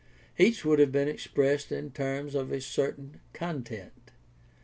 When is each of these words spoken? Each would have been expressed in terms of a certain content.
Each 0.39 0.65
would 0.65 0.79
have 0.79 0.91
been 0.91 1.07
expressed 1.07 1.71
in 1.71 1.91
terms 1.91 2.33
of 2.33 2.51
a 2.51 2.59
certain 2.59 3.19
content. 3.33 4.09